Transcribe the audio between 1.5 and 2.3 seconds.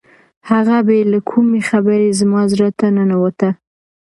خبرې